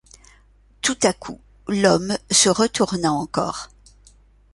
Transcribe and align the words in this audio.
Tout 0.81 0.97
à 1.03 1.13
coup 1.13 1.39
l’homme 1.67 2.17
se 2.31 2.49
retourna 2.49 3.13
encore. 3.13 3.69